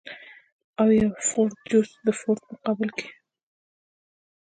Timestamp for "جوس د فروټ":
1.71-2.39